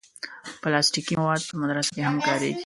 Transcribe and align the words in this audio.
پلاستيکي 0.61 1.13
مواد 1.21 1.41
په 1.49 1.53
مدرسه 1.61 1.91
کې 1.95 2.01
هم 2.07 2.15
کارېږي. 2.27 2.59